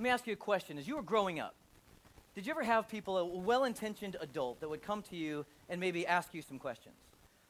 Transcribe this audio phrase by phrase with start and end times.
[0.00, 0.78] Let me ask you a question.
[0.78, 1.54] As you were growing up,
[2.34, 5.78] did you ever have people, a well intentioned adult, that would come to you and
[5.78, 6.94] maybe ask you some questions?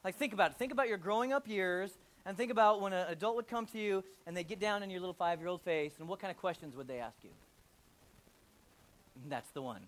[0.03, 0.57] Like, think about it.
[0.57, 1.91] Think about your growing up years
[2.25, 4.89] and think about when an adult would come to you and they get down in
[4.89, 7.29] your little five year old face and what kind of questions would they ask you?
[9.29, 9.83] That's the one.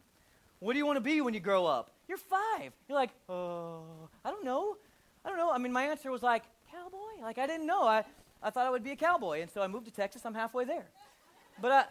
[0.61, 1.91] What do you want to be when you grow up?
[2.07, 2.71] You're five.
[2.87, 3.83] You're like, oh,
[4.23, 4.77] I don't know.
[5.25, 5.51] I don't know.
[5.51, 7.21] I mean, my answer was like, cowboy?
[7.21, 7.83] Like, I didn't know.
[7.83, 8.05] I,
[8.41, 9.41] I thought I would be a cowboy.
[9.41, 10.21] And so I moved to Texas.
[10.23, 10.85] I'm halfway there.
[11.61, 11.85] But I,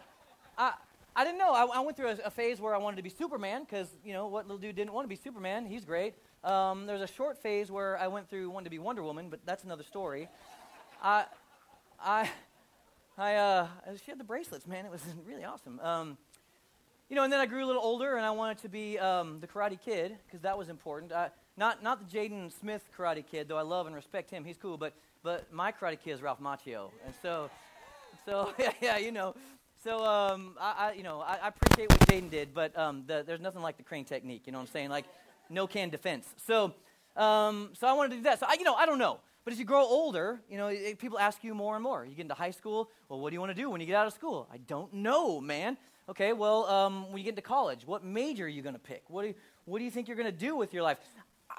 [0.57, 0.73] I,
[1.15, 1.53] I didn't know.
[1.53, 4.13] I, I went through a, a, phase where I wanted to be Superman because, you
[4.13, 5.67] know, what little dude didn't want to be Superman?
[5.67, 6.15] He's great.
[6.45, 9.29] Um, there was a short phase where I went through wanting to be Wonder Woman,
[9.29, 10.29] but that's another story.
[11.03, 11.27] I,
[12.01, 12.31] I,
[13.19, 13.67] I, uh,
[14.05, 14.87] she had the bracelets, man.
[14.87, 15.81] It was really awesome.
[15.81, 16.19] Um,
[17.09, 19.39] you know, and then I grew a little older, and I wanted to be um,
[19.41, 21.13] the Karate Kid because that was important.
[21.13, 21.29] I,
[21.59, 24.45] not not the Jaden Smith Karate Kid, though I love and respect him.
[24.45, 27.51] He's cool, but but my Karate Kid is Ralph Macchio, and so
[28.25, 29.35] so yeah, yeah you know.
[29.83, 33.25] So um, I, I you know I, I appreciate what Jaden did, but um, the,
[33.27, 34.43] there's nothing like the crane technique.
[34.47, 34.91] You know what I'm saying?
[34.91, 35.07] Like
[35.51, 36.27] no can defense.
[36.47, 36.73] So
[37.17, 38.39] um, so I wanted to do that.
[38.39, 39.19] So I you know I don't know.
[39.45, 42.05] But as you grow older, you know, it, people ask you more and more.
[42.05, 43.97] You get into high school, well, what do you want to do when you get
[43.97, 44.49] out of school?
[44.53, 45.77] I don't know, man.
[46.09, 49.03] Okay, well, um, when you get into college, what major are you going to pick?
[49.09, 50.99] What do, you, what do you think you're going to do with your life?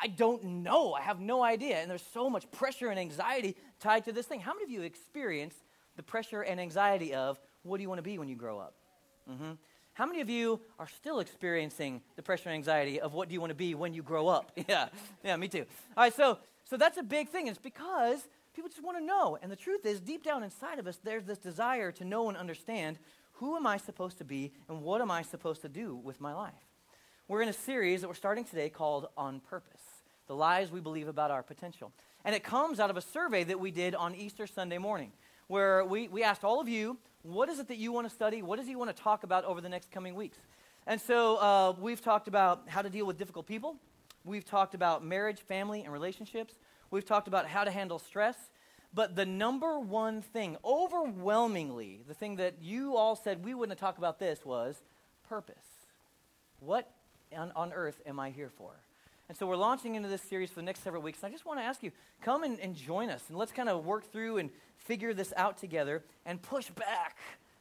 [0.01, 0.93] I don't know.
[0.93, 1.75] I have no idea.
[1.75, 4.39] And there's so much pressure and anxiety tied to this thing.
[4.39, 5.55] How many of you experience
[5.97, 8.75] the pressure and anxiety of what do you want to be when you grow up?
[9.29, 9.51] Mm-hmm.
[9.93, 13.39] How many of you are still experiencing the pressure and anxiety of what do you
[13.39, 14.51] want to be when you grow up?
[14.67, 14.87] yeah,
[15.23, 15.65] yeah, me too.
[15.95, 17.47] All right, so so that's a big thing.
[17.47, 19.37] It's because people just want to know.
[19.41, 22.37] And the truth is, deep down inside of us, there's this desire to know and
[22.37, 22.97] understand
[23.33, 26.33] who am I supposed to be and what am I supposed to do with my
[26.33, 26.53] life?
[27.27, 29.81] We're in a series that we're starting today called On Purpose
[30.27, 31.91] The Lies We Believe About Our Potential.
[32.25, 35.11] And it comes out of a survey that we did on Easter Sunday morning,
[35.53, 38.41] where we, we asked all of you, what is it that you want to study?
[38.41, 40.39] What does you want to talk about over the next coming weeks?
[40.87, 43.75] And so uh, we've talked about how to deal with difficult people.
[44.25, 46.55] We've talked about marriage, family, and relationships.
[46.89, 48.35] We've talked about how to handle stress.
[48.95, 53.99] But the number one thing, overwhelmingly, the thing that you all said we wouldn't talk
[53.99, 54.81] about this was
[55.29, 55.67] purpose.
[56.61, 56.89] What
[57.37, 58.71] on, on earth am I here for?
[59.29, 61.19] And so we're launching into this series for the next several weeks.
[61.23, 61.91] And I just want to ask you,
[62.21, 65.57] come and, and join us and let's kind of work through and figure this out
[65.57, 67.17] together and push back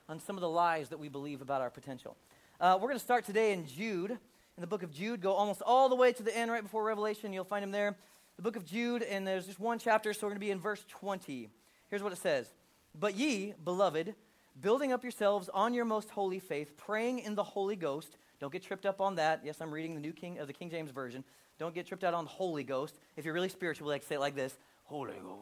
[0.09, 2.17] on some of the lies that we believe about our potential.
[2.61, 5.63] Uh, we're going to start today in Jude, in the book of Jude, go almost
[5.63, 7.33] all the way to the end right before Revelation.
[7.33, 7.97] You'll find him there
[8.37, 10.59] the book of Jude, and there's just one chapter, so we're going to be in
[10.59, 11.49] verse 20.
[11.91, 12.51] Here's what it says
[12.95, 14.15] But ye, beloved,
[14.61, 18.17] building up yourselves on your most holy faith, praying in the Holy Ghost.
[18.41, 19.43] Don't get tripped up on that.
[19.45, 21.23] Yes, I'm reading the New King of the King James Version.
[21.63, 22.99] Don't get tripped out on the Holy Ghost.
[23.17, 25.41] If you're really spiritual, like say it like this, Holy Ghost.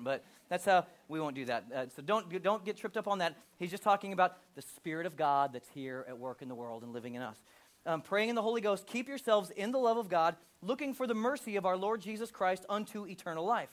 [0.00, 1.64] But that's how we won't do that.
[1.74, 3.36] Uh, so don't, don't get tripped up on that.
[3.58, 6.82] He's just talking about the Spirit of God that's here at work in the world
[6.82, 7.38] and living in us
[7.86, 11.06] um, praying in the Holy Ghost, keep yourselves in the love of God, looking for
[11.06, 13.70] the mercy of our Lord Jesus Christ unto eternal life.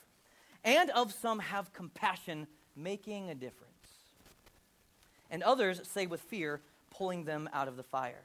[0.64, 3.74] And of some have compassion, making a difference.
[5.30, 6.62] And others say with fear,
[6.92, 8.22] pulling them out of the fire.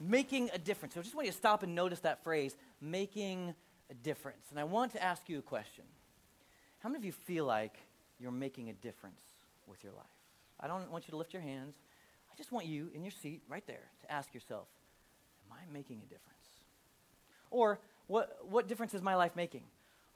[0.00, 0.94] Making a difference.
[0.94, 3.54] So I just want you to stop and notice that phrase, making
[3.90, 4.46] a difference.
[4.50, 5.84] And I want to ask you a question.
[6.80, 7.74] How many of you feel like
[8.20, 9.20] you're making a difference
[9.66, 10.04] with your life?
[10.60, 11.74] I don't want you to lift your hands.
[12.32, 14.68] I just want you in your seat right there to ask yourself,
[15.48, 16.36] Am I making a difference?
[17.50, 19.62] Or what, what difference is my life making?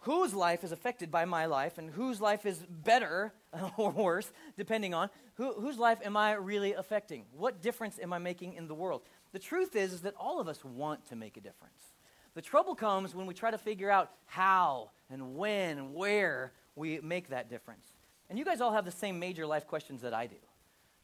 [0.05, 3.33] Whose life is affected by my life, and whose life is better
[3.77, 7.25] or worse, depending on who, whose life am I really affecting?
[7.33, 9.03] What difference am I making in the world?
[9.33, 11.95] The truth is, is that all of us want to make a difference.
[12.35, 17.01] The trouble comes when we try to figure out how and when and where we
[17.01, 17.87] make that difference.
[18.29, 20.37] And you guys all have the same major life questions that I do.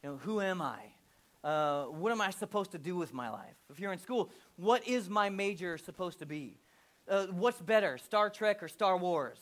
[0.02, 0.78] You know, who am I?
[1.42, 3.54] Uh, what am I supposed to do with my life?
[3.70, 6.58] If you're in school, what is my major supposed to be?
[7.08, 9.38] Uh, what's better, Star Trek or Star Wars?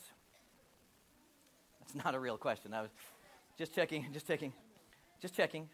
[1.79, 2.73] That's not a real question.
[2.73, 2.91] I was
[3.57, 4.53] just checking, just checking,
[5.21, 5.69] just checking.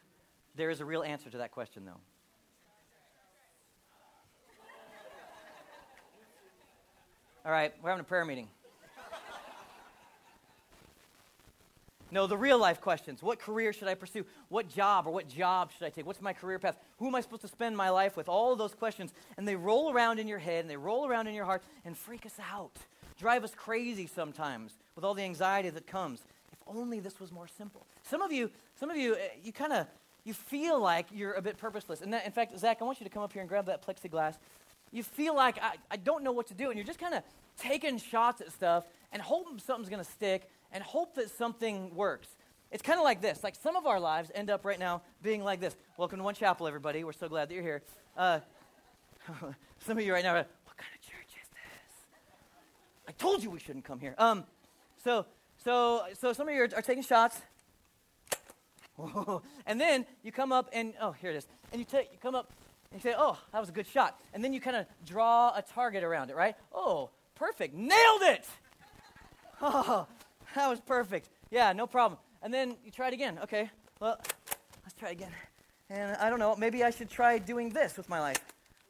[0.55, 1.99] There is a real answer to that question, though.
[7.43, 8.47] All right, we're having a prayer meeting.
[12.11, 13.23] No, the real life questions.
[13.23, 14.25] What career should I pursue?
[14.49, 16.05] What job or what job should I take?
[16.05, 16.77] What's my career path?
[16.99, 18.27] Who am I supposed to spend my life with?
[18.27, 19.13] All of those questions.
[19.37, 21.97] And they roll around in your head and they roll around in your heart and
[21.97, 22.75] freak us out.
[23.17, 26.25] Drive us crazy sometimes with all the anxiety that comes.
[26.51, 27.85] If only this was more simple.
[28.03, 29.87] Some of you, some of you, eh, you kind of,
[30.25, 32.01] you feel like you're a bit purposeless.
[32.01, 33.85] And that, in fact, Zach, I want you to come up here and grab that
[33.85, 34.35] plexiglass.
[34.91, 37.23] You feel like I, I don't know what to do, and you're just kind of
[37.57, 38.83] taking shots at stuff
[39.13, 42.27] and hoping something's going to stick and hope that something works.
[42.71, 43.43] it's kind of like this.
[43.43, 45.75] Like some of our lives end up right now being like this.
[45.97, 47.05] Welcome to One Chapel, everybody.
[47.05, 47.81] We're so glad that you're here.
[48.17, 48.39] Uh,
[49.85, 51.95] some of you right now are, what kind of church is this?
[53.07, 54.15] I told you we shouldn't come here.
[54.17, 54.43] Um,
[55.01, 55.25] so,
[55.63, 57.39] so, so some of you are, are taking shots.
[59.65, 61.47] and then you come up and, oh, here it is.
[61.71, 62.51] And you, take, you come up
[62.93, 64.19] you say, oh, that was a good shot.
[64.33, 66.55] And then you kind of draw a target around it, right?
[66.73, 67.73] Oh, perfect.
[67.73, 68.45] Nailed it.
[69.63, 70.07] Oh,
[70.55, 71.29] that was perfect.
[71.51, 72.19] Yeah, no problem.
[72.41, 73.37] And then you try it again.
[73.43, 74.19] Okay, well,
[74.83, 75.29] let's try again.
[75.91, 78.39] And I don't know, maybe I should try doing this with my life.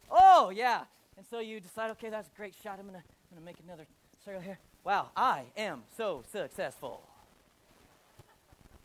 [0.10, 0.84] Oh, yeah.
[1.18, 2.80] And so you decide, okay, that's a great shot.
[2.80, 3.86] I'm going to I'm gonna make another
[4.26, 4.60] circle here.
[4.84, 7.02] Wow, I am so successful.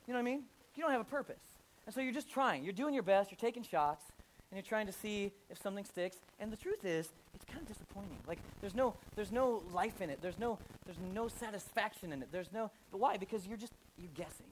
[0.06, 0.42] You know what I mean?
[0.76, 1.42] You don't have a purpose.
[1.84, 2.62] And so you're just trying.
[2.62, 3.30] You're doing your best.
[3.30, 4.04] You're taking shots.
[4.50, 6.18] And you're trying to see if something sticks.
[6.38, 8.18] And the truth is, it's kind of disappointing.
[8.26, 10.20] Like there's no there's no life in it.
[10.22, 12.28] There's no there's no satisfaction in it.
[12.30, 13.16] There's no but why?
[13.16, 14.46] Because you're just you're guessing.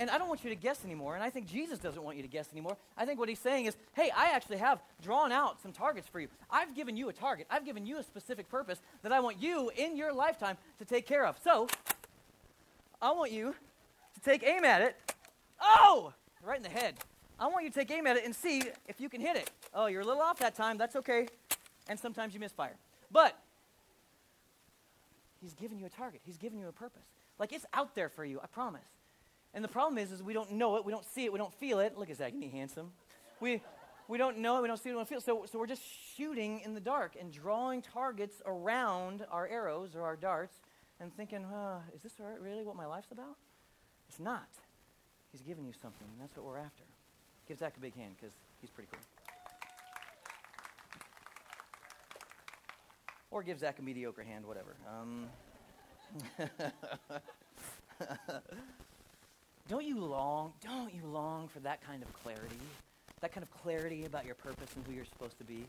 [0.00, 1.16] And I don't want you to guess anymore.
[1.16, 2.76] And I think Jesus doesn't want you to guess anymore.
[2.96, 6.20] I think what he's saying is, hey, I actually have drawn out some targets for
[6.20, 6.28] you.
[6.48, 7.48] I've given you a target.
[7.50, 11.04] I've given you a specific purpose that I want you in your lifetime to take
[11.04, 11.36] care of.
[11.42, 11.66] So,
[13.02, 13.56] I want you
[14.14, 14.96] to take aim at it.
[15.60, 16.12] Oh,
[16.44, 16.94] right in the head.
[17.40, 19.50] I want you to take aim at it and see if you can hit it.
[19.72, 20.76] Oh, you're a little off that time.
[20.76, 21.28] That's okay.
[21.88, 22.76] And sometimes you misfire.
[23.10, 23.38] But
[25.40, 26.20] he's given you a target.
[26.24, 27.06] He's given you a purpose.
[27.38, 28.82] Like it's out there for you, I promise.
[29.54, 31.54] And the problem is, is we don't know it, we don't see it, we don't
[31.54, 31.96] feel it.
[31.96, 32.90] Look at Zach, isn't he handsome?
[33.40, 33.62] We,
[34.08, 35.24] we don't know it, we don't see it, we don't feel it.
[35.24, 35.82] So, so we're just
[36.16, 40.56] shooting in the dark and drawing targets around our arrows or our darts
[41.00, 43.36] and thinking, uh, is this really what my life's about?
[44.08, 44.48] It's not.
[45.30, 46.84] He's giving you something, and that's what we're after.
[47.48, 49.00] Give Zach a big hand because he's pretty cool.
[53.30, 54.76] Or give Zach a mediocre hand, whatever.
[54.86, 55.26] Um,
[59.68, 62.58] don't you long, don't you long for that kind of clarity?
[63.22, 65.64] That kind of clarity about your purpose and who you're supposed to be?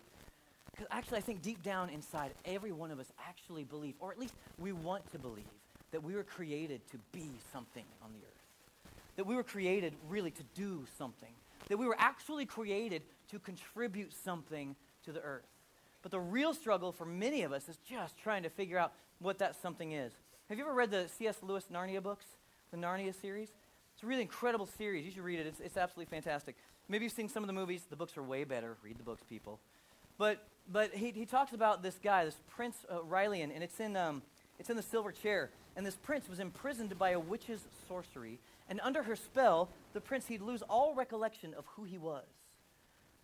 [0.72, 4.20] Because actually, I think deep down inside, every one of us actually believe, or at
[4.20, 5.46] least we want to believe,
[5.92, 8.94] that we were created to be something on the earth.
[9.16, 11.34] That we were created really to do something.
[11.70, 14.76] That we were actually created to contribute something
[15.06, 15.48] to the earth.
[16.02, 19.40] But the real struggle for many of us is just trying to figure out what
[19.40, 20.14] that something is.
[20.50, 21.38] Have you ever read the C.S.
[21.42, 22.26] Lewis Narnia books,
[22.72, 23.50] the Narnia series?
[23.94, 25.06] It's a really incredible series.
[25.06, 25.46] You should read it.
[25.46, 26.56] It's, it's absolutely fantastic.
[26.88, 27.86] Maybe you've seen some of the movies.
[27.90, 28.78] The books are way better.
[28.82, 29.60] Read the books, people.
[30.18, 33.96] But, but he, he talks about this guy, this Prince uh, Rilian, and it's in,
[33.96, 34.22] um,
[34.58, 35.52] it's in the silver chair.
[35.76, 38.40] And this prince was imprisoned by a witch's sorcery.
[38.70, 42.26] And under her spell, the prince, he'd lose all recollection of who he was.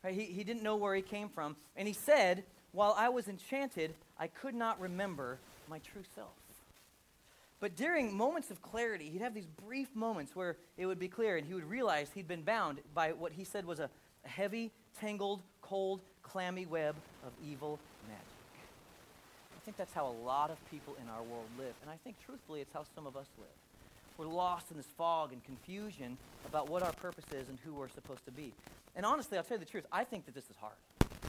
[0.04, 0.14] Right?
[0.14, 1.56] He, he didn't know where he came from.
[1.76, 5.40] And he said, While I was enchanted, I could not remember
[5.70, 6.30] my true self.
[7.60, 11.38] But during moments of clarity, he'd have these brief moments where it would be clear
[11.38, 13.90] and he would realize he'd been bound by what he said was a,
[14.24, 16.96] a heavy, tangled, cold, clammy web
[17.26, 18.35] of evil magic.
[19.66, 21.74] I think that's how a lot of people in our world live.
[21.82, 23.48] And I think, truthfully, it's how some of us live.
[24.16, 27.90] We're lost in this fog and confusion about what our purpose is and who we're
[27.90, 28.54] supposed to be.
[28.96, 30.76] And honestly, I'll tell you the truth, I think that this is hard.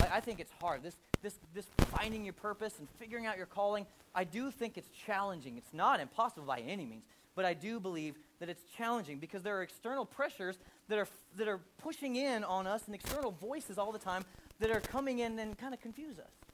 [0.01, 0.83] I, I think it's hard.
[0.83, 1.65] This, this, this
[1.97, 5.57] finding your purpose and figuring out your calling, I do think it's challenging.
[5.57, 7.05] It's not impossible by any means,
[7.37, 11.49] but I do believe that it's challenging because there are external pressures that are, that
[11.49, 14.27] are pushing in on us and external voices all the time
[14.61, 16.46] that are coming in and kind of confuse us.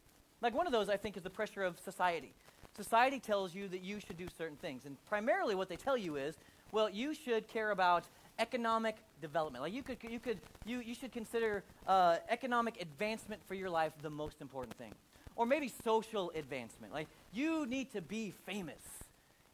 [0.43, 2.35] Like one of those, I think, is the pressure of society.
[2.77, 4.87] Society tells you that you should do certain things.
[4.87, 6.37] And primarily what they tell you is,
[6.73, 8.05] well, you should care about
[8.39, 9.63] economic development.
[9.63, 13.93] Like you could, you could, you, you should consider uh, economic advancement for your life
[14.03, 14.93] the most important thing,
[15.37, 16.93] or maybe social advancement.
[16.93, 18.83] Like you need to be famous.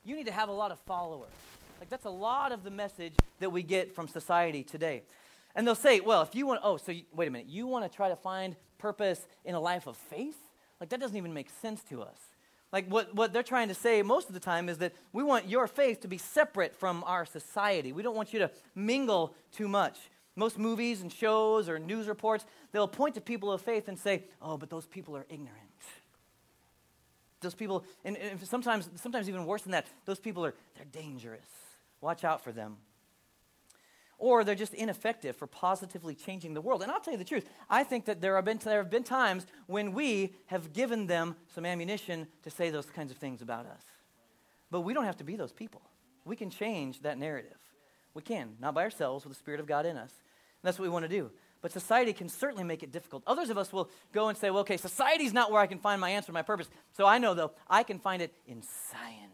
[0.05, 1.29] You need to have a lot of followers.
[1.81, 5.03] Like that's a lot of the message that we get from society today.
[5.55, 7.91] And they'll say, well, if you want, oh, so you, wait a minute, you want
[7.91, 10.39] to try to find purpose in a life of faith?
[10.81, 12.19] Like that doesn't even make sense to us.
[12.73, 15.49] Like what, what they're trying to say most of the time is that we want
[15.49, 17.93] your faith to be separate from our society.
[17.93, 19.99] We don't want you to mingle too much.
[20.37, 24.25] Most movies and shows or news reports, they'll point to people of faith and say,
[24.41, 25.55] oh, but those people are ignorant.
[27.41, 31.47] Those people, and, and sometimes, sometimes even worse than that, those people are, they're dangerous.
[32.01, 32.77] Watch out for them
[34.19, 36.83] or they're just ineffective for positively changing the world.
[36.83, 39.05] And I'll tell you the truth, I think that there have been, there have been
[39.05, 43.67] times when we have given them some ammunition to say those kinds of things about
[43.67, 43.83] us.
[44.71, 45.83] But we don't have to be those people.
[46.25, 47.57] We can change that narrative.
[48.13, 50.11] We can, not by ourselves, with the Spirit of God in us.
[50.11, 51.31] And that's what we want to do.
[51.61, 53.23] But society can certainly make it difficult.
[53.27, 56.01] Others of us will go and say, well, okay, society's not where I can find
[56.01, 56.69] my answer, my purpose.
[56.97, 59.28] So I know, though, I can find it in science.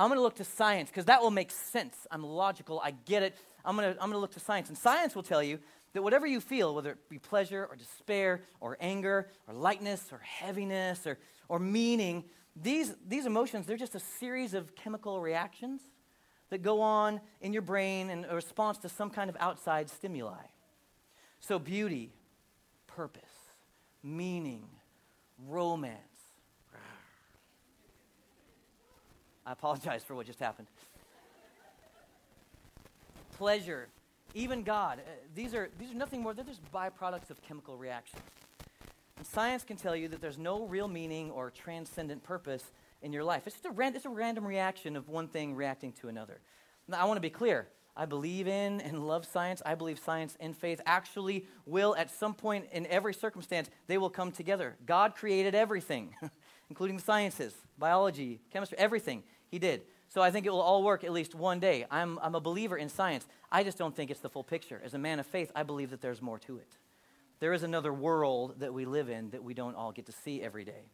[0.00, 2.06] I'm going to look to science because that will make sense.
[2.10, 2.80] I'm logical.
[2.82, 3.36] I get it.
[3.64, 4.68] I'm going to I'm going to look to science.
[4.68, 5.58] And science will tell you
[5.92, 10.18] that whatever you feel, whether it be pleasure or despair or anger or lightness or
[10.18, 12.24] heaviness or, or meaning,
[12.56, 15.82] these, these emotions, they're just a series of chemical reactions
[16.48, 20.46] that go on in your brain in response to some kind of outside stimuli.
[21.40, 22.12] So, beauty,
[22.86, 23.22] purpose,
[24.02, 24.66] meaning,
[25.46, 26.09] romance.
[29.50, 30.68] I apologize for what just happened.
[33.36, 33.88] Pleasure,
[34.32, 35.00] even God.
[35.00, 38.22] Uh, these, are, these are nothing more, they're just byproducts of chemical reactions.
[39.18, 42.62] And science can tell you that there's no real meaning or transcendent purpose
[43.02, 43.48] in your life.
[43.48, 46.38] It's just a, ran- it's a random reaction of one thing reacting to another.
[46.86, 47.66] Now, I want to be clear.
[47.96, 49.62] I believe in and love science.
[49.66, 54.10] I believe science and faith actually will, at some point in every circumstance, they will
[54.10, 54.76] come together.
[54.86, 56.14] God created everything,
[56.70, 59.24] including the sciences, biology, chemistry, everything.
[59.50, 59.82] He did.
[60.08, 61.86] So I think it will all work at least one day.
[61.90, 63.26] I'm, I'm a believer in science.
[63.50, 64.80] I just don't think it's the full picture.
[64.84, 66.76] As a man of faith, I believe that there's more to it.
[67.38, 70.42] There is another world that we live in that we don't all get to see
[70.42, 70.84] every day.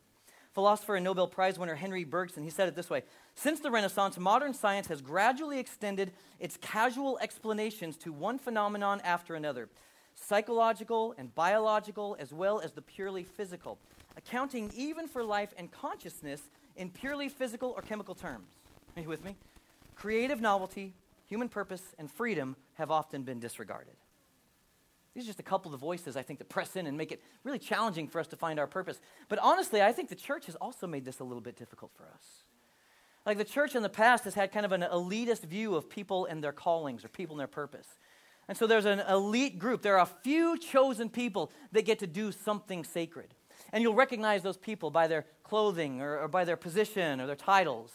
[0.54, 3.02] Philosopher and Nobel Prize winner Henry Bergson, he said it this way
[3.34, 9.34] Since the Renaissance, modern science has gradually extended its casual explanations to one phenomenon after
[9.34, 9.68] another
[10.14, 13.78] psychological and biological, as well as the purely physical,
[14.16, 18.48] accounting even for life and consciousness in purely physical or chemical terms.
[18.96, 19.36] Are you with me?
[19.94, 20.94] Creative novelty,
[21.26, 23.94] human purpose, and freedom have often been disregarded.
[25.14, 27.22] These are just a couple of voices I think that press in and make it
[27.42, 29.00] really challenging for us to find our purpose.
[29.28, 32.04] But honestly, I think the church has also made this a little bit difficult for
[32.04, 32.44] us.
[33.24, 36.26] Like the church in the past has had kind of an elitist view of people
[36.26, 37.86] and their callings or people and their purpose.
[38.46, 39.82] And so there's an elite group.
[39.82, 43.34] There are a few chosen people that get to do something sacred.
[43.72, 47.36] And you'll recognize those people by their clothing or, or by their position or their
[47.36, 47.92] titles.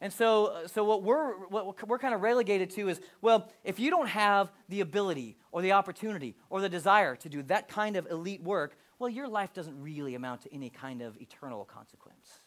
[0.00, 3.78] And so, uh, so what, we're, what we're kind of relegated to is well, if
[3.78, 7.96] you don't have the ability or the opportunity or the desire to do that kind
[7.96, 12.40] of elite work, well, your life doesn't really amount to any kind of eternal consequence.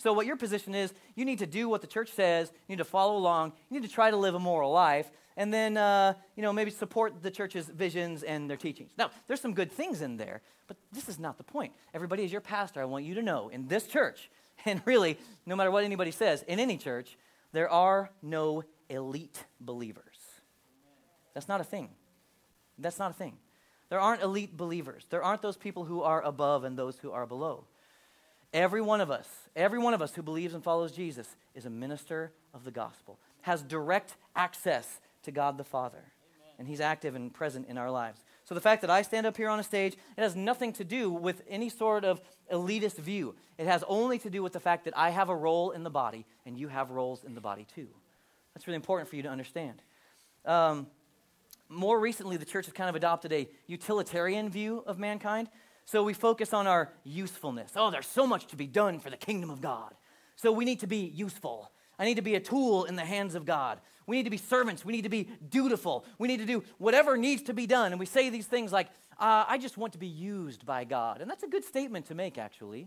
[0.00, 2.78] So, what your position is, you need to do what the church says, you need
[2.78, 6.14] to follow along, you need to try to live a moral life, and then, uh,
[6.36, 8.92] you know, maybe support the church's visions and their teachings.
[8.96, 11.74] Now, there's some good things in there, but this is not the point.
[11.92, 12.80] Everybody is your pastor.
[12.80, 14.30] I want you to know in this church,
[14.64, 17.18] and really, no matter what anybody says, in any church,
[17.52, 20.16] there are no elite believers.
[21.34, 21.90] That's not a thing.
[22.78, 23.36] That's not a thing.
[23.90, 25.04] There aren't elite believers.
[25.10, 27.66] There aren't those people who are above and those who are below.
[28.52, 31.70] Every one of us, every one of us who believes and follows Jesus is a
[31.70, 36.54] minister of the gospel, has direct access to God the Father, Amen.
[36.58, 38.20] and He's active and present in our lives.
[38.44, 40.84] So the fact that I stand up here on a stage, it has nothing to
[40.84, 42.20] do with any sort of
[42.52, 43.36] elitist view.
[43.58, 45.90] It has only to do with the fact that I have a role in the
[45.90, 47.86] body, and you have roles in the body too.
[48.54, 49.80] That's really important for you to understand.
[50.44, 50.88] Um,
[51.68, 55.48] more recently, the church has kind of adopted a utilitarian view of mankind.
[55.90, 57.72] So we focus on our usefulness.
[57.74, 59.92] Oh, there's so much to be done for the kingdom of God.
[60.36, 61.72] So we need to be useful.
[61.98, 63.80] I need to be a tool in the hands of God.
[64.06, 64.84] We need to be servants.
[64.84, 66.04] We need to be dutiful.
[66.16, 67.90] We need to do whatever needs to be done.
[67.90, 68.86] And we say these things like,
[69.18, 71.20] uh, I just want to be used by God.
[71.20, 72.86] And that's a good statement to make, actually.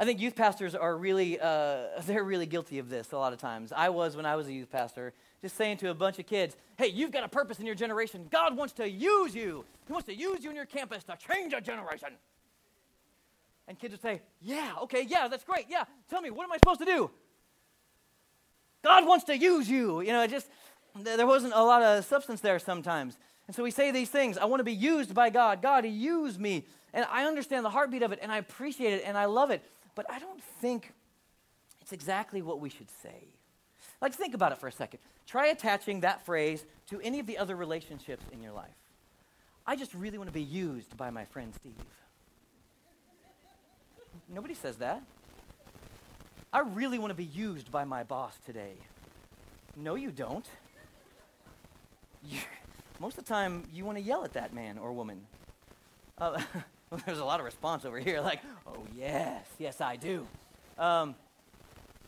[0.00, 3.40] I think youth pastors are really, uh, they're really guilty of this a lot of
[3.40, 3.72] times.
[3.74, 5.12] I was when I was a youth pastor,
[5.42, 8.28] just saying to a bunch of kids, hey, you've got a purpose in your generation.
[8.30, 9.64] God wants to use you.
[9.86, 12.10] He wants to use you in your campus to change a generation.
[13.66, 15.66] And kids would say, yeah, okay, yeah, that's great.
[15.68, 17.10] Yeah, tell me, what am I supposed to do?
[18.82, 20.00] God wants to use you.
[20.00, 20.48] You know, it just,
[20.94, 23.18] there wasn't a lot of substance there sometimes.
[23.46, 25.60] And so we say these things I want to be used by God.
[25.60, 26.64] God, use me.
[26.94, 29.62] And I understand the heartbeat of it, and I appreciate it, and I love it.
[29.94, 30.92] But I don't think
[31.80, 33.28] it's exactly what we should say.
[34.00, 35.00] Like, think about it for a second.
[35.26, 38.68] Try attaching that phrase to any of the other relationships in your life.
[39.66, 41.74] I just really want to be used by my friend Steve.
[44.28, 45.02] Nobody says that.
[46.52, 48.74] I really want to be used by my boss today.
[49.76, 50.46] No, you don't.
[52.24, 52.38] You,
[52.98, 55.20] most of the time, you want to yell at that man or woman.
[56.16, 56.40] Uh,
[56.90, 60.26] well, there's a lot of response over here, like, oh, yes, yes, I do.
[60.78, 61.14] Um,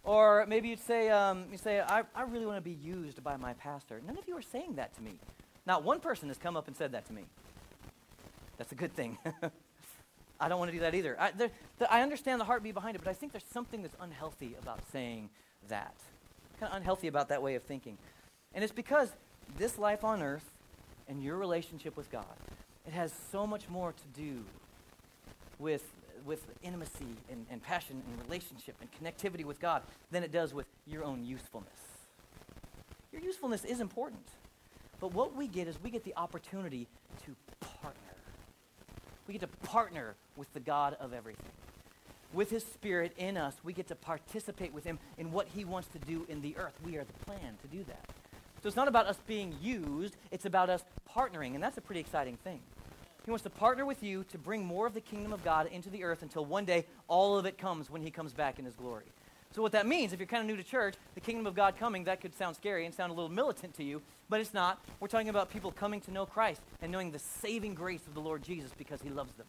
[0.04, 3.36] or maybe you'd say, um, you say, I, I really want to be used by
[3.36, 4.00] my pastor.
[4.06, 5.12] None of you are saying that to me.
[5.66, 7.24] Not one person has come up and said that to me.
[8.56, 9.18] That's a good thing.
[10.40, 11.16] I don't want to do that either.
[11.20, 13.96] I, there, the, I understand the heartbeat behind it, but I think there's something that's
[14.00, 15.28] unhealthy about saying
[15.68, 15.94] that.
[16.58, 17.98] Kind of unhealthy about that way of thinking.
[18.54, 19.12] And it's because
[19.58, 20.50] this life on earth
[21.08, 22.24] and your relationship with God,
[22.86, 24.44] it has so much more to do
[25.60, 25.84] with
[26.26, 30.66] with intimacy and, and passion and relationship and connectivity with God than it does with
[30.86, 31.78] your own usefulness.
[33.12, 34.28] Your usefulness is important.
[35.00, 36.86] But what we get is we get the opportunity
[37.24, 38.00] to partner.
[39.26, 41.52] We get to partner with the God of everything.
[42.32, 45.88] With his spirit in us, we get to participate with him in what he wants
[45.88, 46.74] to do in the earth.
[46.84, 48.10] We are the plan to do that.
[48.62, 52.00] So it's not about us being used, it's about us partnering, and that's a pretty
[52.00, 52.60] exciting thing.
[53.30, 55.88] He wants to partner with you to bring more of the kingdom of God into
[55.88, 58.74] the earth until one day all of it comes when he comes back in his
[58.74, 59.04] glory.
[59.54, 61.76] So, what that means, if you're kind of new to church, the kingdom of God
[61.78, 64.84] coming, that could sound scary and sound a little militant to you, but it's not.
[64.98, 68.20] We're talking about people coming to know Christ and knowing the saving grace of the
[68.20, 69.46] Lord Jesus because he loves them.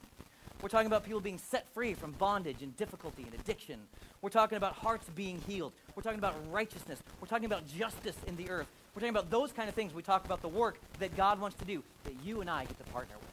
[0.61, 3.79] We're talking about people being set free from bondage and difficulty and addiction.
[4.21, 5.73] We're talking about hearts being healed.
[5.95, 7.01] We're talking about righteousness.
[7.19, 8.67] We're talking about justice in the earth.
[8.93, 9.91] We're talking about those kind of things.
[9.91, 12.77] We talk about the work that God wants to do that you and I get
[12.77, 13.30] to partner with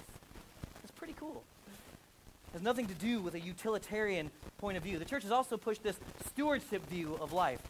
[1.08, 1.42] pretty cool.
[2.48, 4.98] It has nothing to do with a utilitarian point of view.
[4.98, 7.60] The church has also pushed this stewardship view of life.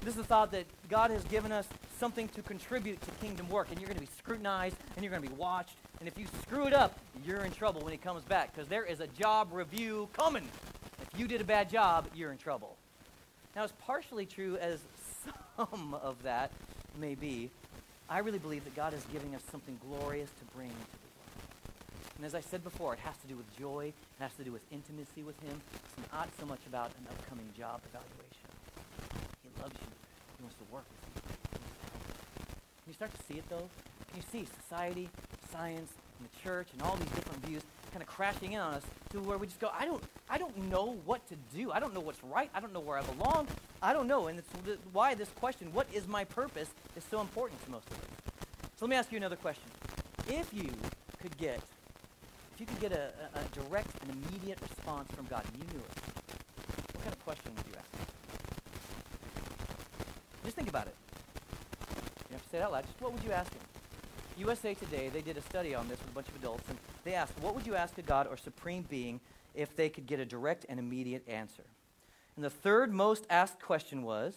[0.00, 1.66] This is the thought that God has given us
[1.98, 5.22] something to contribute to kingdom work, and you're going to be scrutinized and you're going
[5.22, 5.76] to be watched.
[6.00, 8.84] And if you screw it up, you're in trouble when he comes back because there
[8.84, 10.46] is a job review coming.
[11.00, 12.76] If you did a bad job, you're in trouble.
[13.56, 14.80] Now, it's partially true as
[15.56, 16.50] some of that
[17.00, 17.48] may be.
[18.10, 20.70] I really believe that God is giving us something glorious to bring
[22.24, 23.92] and as I said before, it has to do with joy.
[23.92, 25.60] It has to do with intimacy with him.
[25.74, 28.48] It's not so much about an upcoming job evaluation.
[29.42, 29.88] He loves you.
[30.38, 31.60] He wants to work with you.
[32.80, 33.68] Can you start to see it, though?
[34.08, 35.10] Can you see society,
[35.52, 37.62] science, and the church, and all these different views
[37.92, 40.56] kind of crashing in on us to where we just go, I don't, I don't
[40.70, 41.72] know what to do.
[41.72, 42.48] I don't know what's right.
[42.54, 43.48] I don't know where I belong.
[43.82, 44.28] I don't know.
[44.28, 44.48] And it's
[44.94, 48.04] why this question, what is my purpose, is so important to most of us.
[48.78, 49.68] So let me ask you another question.
[50.26, 50.70] If you
[51.20, 51.60] could get
[52.64, 55.84] you could get a, a, a direct and immediate response from God, and you knew
[55.84, 55.92] it,
[56.94, 57.90] what kind of question would you ask?
[60.44, 60.94] Just think about it.
[62.30, 62.86] You have to say it out loud.
[62.86, 63.60] Just what would you ask him?
[64.38, 67.12] USA Today, they did a study on this with a bunch of adults, and they
[67.12, 69.20] asked, what would you ask a God or supreme being
[69.54, 71.64] if they could get a direct and immediate answer?
[72.34, 74.34] And the third most asked question was,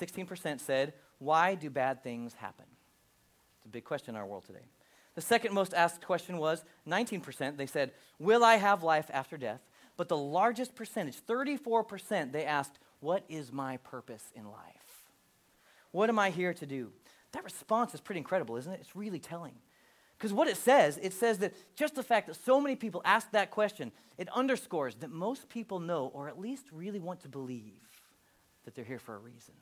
[0.00, 2.66] 16% said, why do bad things happen?
[3.58, 4.66] It's a big question in our world today.
[5.16, 7.56] The second most asked question was 19%.
[7.56, 9.60] They said, Will I have life after death?
[9.96, 15.06] But the largest percentage, 34%, they asked, What is my purpose in life?
[15.90, 16.92] What am I here to do?
[17.32, 18.80] That response is pretty incredible, isn't it?
[18.80, 19.54] It's really telling.
[20.18, 23.30] Because what it says, it says that just the fact that so many people ask
[23.32, 27.80] that question, it underscores that most people know, or at least really want to believe,
[28.64, 29.54] that they're here for a reason,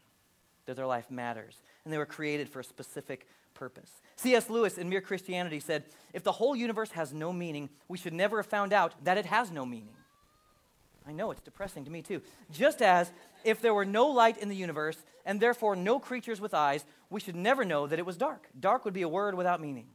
[0.67, 3.91] that their life matters, and they were created for a specific purpose.
[4.17, 4.51] C.S.
[4.51, 8.39] Lewis in Mere Christianity said, If the whole universe has no meaning, we should never
[8.39, 9.95] have found out that it has no meaning.
[11.07, 12.23] I know it's depressing to me too.
[12.51, 13.13] Just as
[13.45, 14.97] if there were no light in the universe
[15.27, 18.49] and therefore no creatures with eyes, we should never know that it was dark.
[18.59, 19.87] Dark would be a word without meaning.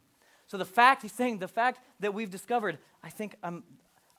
[0.46, 3.64] So the fact, he's saying, the fact that we've discovered, I think I'm,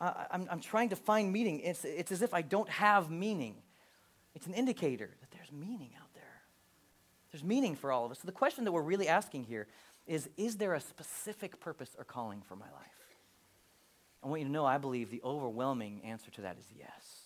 [0.00, 1.60] I'm, I'm trying to find meaning.
[1.60, 3.56] It's, it's as if I don't have meaning.
[4.34, 5.90] It's an indicator that there's meaning.
[7.32, 8.18] There's meaning for all of us.
[8.20, 9.66] So the question that we're really asking here
[10.06, 13.00] is Is there a specific purpose or calling for my life?
[14.22, 17.20] I want you to know I believe the overwhelming answer to that is yes.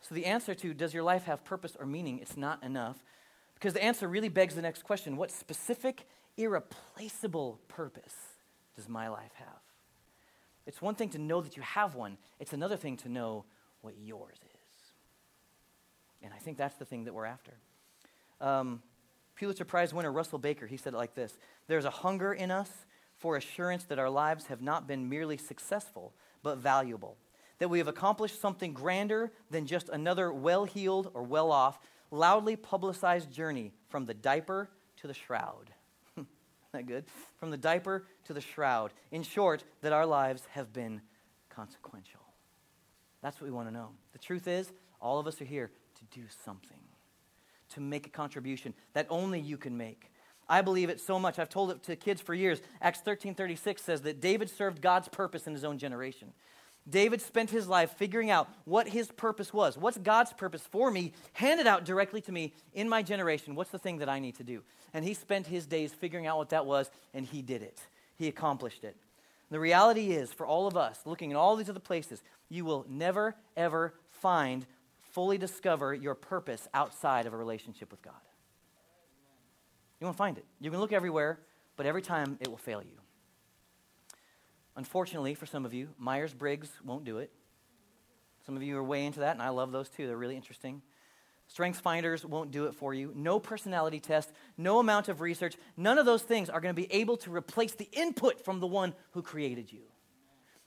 [0.00, 3.02] So the answer to does your life have purpose or meaning, it's not enough.
[3.54, 8.14] Because the answer really begs the next question what specific, irreplaceable purpose
[8.76, 9.60] does my life have?
[10.66, 13.44] It's one thing to know that you have one, it's another thing to know
[13.80, 14.92] what yours is.
[16.22, 17.52] And I think that's the thing that we're after.
[18.40, 18.82] Um,
[19.38, 21.36] Pulitzer Prize winner Russell Baker, he said it like this
[21.68, 22.70] There's a hunger in us
[23.16, 27.16] for assurance that our lives have not been merely successful, but valuable.
[27.58, 31.78] That we have accomplished something grander than just another well heeled or well off,
[32.10, 35.70] loudly publicized journey from the diaper to the shroud.
[36.72, 37.04] that good?
[37.38, 38.92] From the diaper to the shroud.
[39.10, 41.00] In short, that our lives have been
[41.48, 42.20] consequential.
[43.22, 43.90] That's what we want to know.
[44.12, 46.78] The truth is, all of us are here to do something
[47.70, 50.10] to make a contribution that only you can make.
[50.48, 51.38] I believe it so much.
[51.38, 52.62] I've told it to kids for years.
[52.80, 56.32] Acts 13:36 says that David served God's purpose in his own generation.
[56.88, 59.76] David spent his life figuring out what his purpose was.
[59.76, 61.12] What's God's purpose for me?
[61.34, 63.54] Handed out directly to me in my generation.
[63.54, 64.62] What's the thing that I need to do?
[64.94, 67.78] And he spent his days figuring out what that was, and he did it.
[68.16, 68.96] He accomplished it.
[69.50, 72.86] The reality is, for all of us, looking in all these other places, you will
[72.88, 74.66] never, ever find
[75.10, 78.14] fully discover your purpose outside of a relationship with God.
[80.00, 80.44] You won't find it.
[80.60, 81.40] You can look everywhere,
[81.76, 82.98] but every time it will fail you.
[84.76, 87.32] Unfortunately, for some of you, Myers Briggs won't do it.
[88.46, 90.06] Some of you are way into that, and I love those too.
[90.06, 90.82] They're really interesting.
[91.48, 93.12] Strengths finders won't do it for you.
[93.14, 96.92] No personality test, no amount of research, none of those things are going to be
[96.92, 99.80] able to replace the input from the one who created you.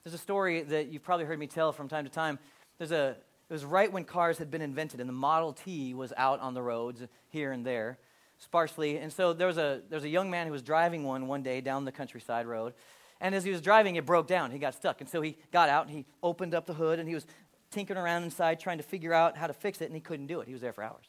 [0.02, 2.38] There's a story that you've probably heard me tell from time to time.
[2.78, 3.16] There's a,
[3.52, 6.54] it was right when cars had been invented, and the Model T was out on
[6.54, 7.98] the roads here and there,
[8.38, 8.96] sparsely.
[8.96, 11.42] And so there was a, there was a young man who was driving one one
[11.42, 12.72] day down the countryside road.
[13.20, 14.52] And as he was driving, it broke down.
[14.52, 15.02] He got stuck.
[15.02, 17.26] And so he got out and he opened up the hood and he was
[17.70, 20.40] tinkering around inside trying to figure out how to fix it, and he couldn't do
[20.40, 20.46] it.
[20.46, 21.04] He was there for hours.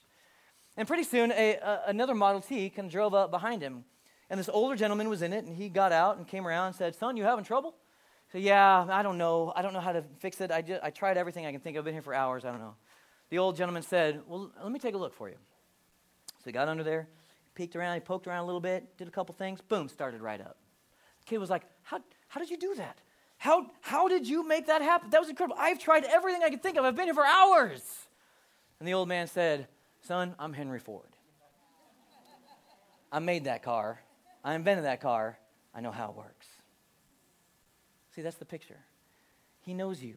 [0.76, 3.86] And pretty soon, a, a, another Model T kind of drove up behind him.
[4.30, 6.76] And this older gentleman was in it, and he got out and came around and
[6.76, 7.76] said, Son, you having trouble?
[8.34, 9.54] So, yeah, I don't know.
[9.56, 10.52] I don't know how to fix it.
[10.52, 11.82] I, just, I tried everything I can think of.
[11.82, 12.44] I've been here for hours.
[12.46, 12.74] I don't know.
[13.30, 15.36] The old gentleman said, Well, let me take a look for you.
[16.40, 17.08] So he got under there,
[17.54, 20.42] peeked around, he poked around a little bit, did a couple things, boom, started right
[20.42, 20.58] up.
[21.22, 22.98] The kid was like, How, how did you do that?
[23.38, 25.12] How, how did you make that happen?
[25.12, 25.58] That was incredible.
[25.60, 26.86] I've tried everything I could think of.
[26.86, 27.84] I've been here for hours.
[28.80, 29.68] And the old man said,
[30.02, 31.06] Son, I'm Henry Ford.
[33.12, 34.02] I made that car.
[34.44, 35.38] I invented that car.
[35.76, 36.48] I know how it works.
[38.16, 38.78] See, that's the picture.
[39.62, 40.16] He knows you.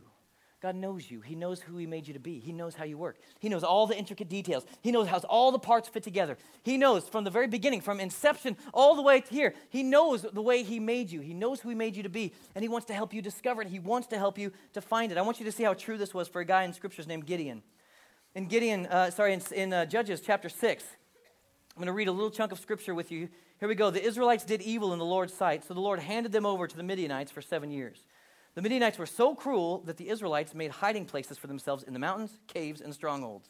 [0.63, 1.21] God knows you.
[1.21, 2.41] He knows who He made you to be.
[2.41, 3.19] He knows how you work.
[3.41, 4.65] He knows all the intricate details.
[4.81, 6.39] He knows how all the parts fit together.
[6.63, 9.55] He knows from the very beginning, from inception all the way to here.
[9.69, 11.21] He knows the way He made you.
[11.21, 13.63] He knows who He made you to be, and He wants to help you discover
[13.63, 13.69] it.
[13.69, 15.19] He wants to help you to find it.
[15.19, 17.27] I want you to see how true this was for a guy in Scriptures named
[17.27, 17.63] Gideon.
[18.35, 20.85] In Gideon, uh, sorry, in, in uh, Judges chapter 6,
[21.77, 23.29] I'm going to read a little chunk of Scripture with you.
[23.59, 23.91] Here we go.
[23.91, 26.77] The Israelites did evil in the Lord's sight, so the Lord handed them over to
[26.77, 28.05] the Midianites for seven years.
[28.55, 31.99] The Midianites were so cruel that the Israelites made hiding places for themselves in the
[31.99, 33.49] mountains, caves, and strongholds.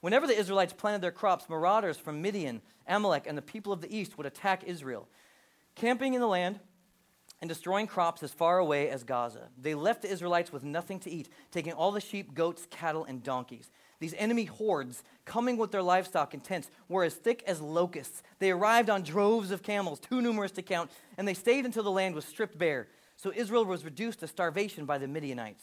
[0.00, 3.96] Whenever the Israelites planted their crops, marauders from Midian, Amalek, and the people of the
[3.96, 5.08] east would attack Israel,
[5.76, 6.58] camping in the land
[7.40, 9.48] and destroying crops as far away as Gaza.
[9.56, 13.22] They left the Israelites with nothing to eat, taking all the sheep, goats, cattle, and
[13.22, 13.70] donkeys.
[14.04, 18.22] These enemy hordes, coming with their livestock and tents, were as thick as locusts.
[18.38, 21.90] They arrived on droves of camels, too numerous to count, and they stayed until the
[21.90, 22.86] land was stripped bare.
[23.16, 25.62] So Israel was reduced to starvation by the Midianites.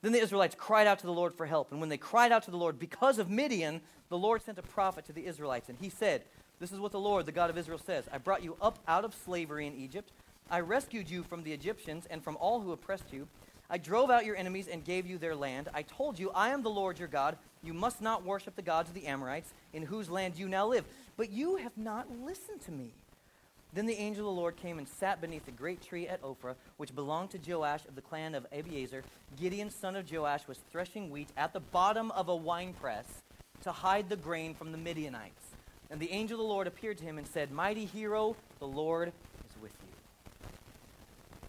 [0.00, 1.72] Then the Israelites cried out to the Lord for help.
[1.72, 4.62] And when they cried out to the Lord because of Midian, the Lord sent a
[4.62, 5.68] prophet to the Israelites.
[5.68, 6.22] And he said,
[6.60, 9.04] This is what the Lord, the God of Israel, says I brought you up out
[9.04, 10.12] of slavery in Egypt.
[10.52, 13.26] I rescued you from the Egyptians and from all who oppressed you.
[13.70, 15.68] I drove out your enemies and gave you their land.
[15.72, 17.36] I told you, I am the Lord your God.
[17.62, 20.84] You must not worship the gods of the Amorites, in whose land you now live.
[21.16, 22.92] But you have not listened to me.
[23.74, 26.56] Then the angel of the Lord came and sat beneath a great tree at Ophrah,
[26.76, 29.02] which belonged to Joash of the clan of Abiezer.
[29.40, 33.06] Gideon, son of Joash, was threshing wheat at the bottom of a winepress
[33.62, 35.52] to hide the grain from the Midianites.
[35.90, 39.08] And the angel of the Lord appeared to him and said, Mighty hero, the Lord
[39.08, 39.91] is with you.